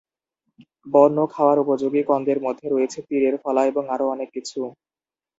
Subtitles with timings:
[0.87, 4.59] বন্য খাওয়ার উপযোগী কন্দের মধ্যে রয়েছে তীরের ফলা এবং আরও অনেক কিছু।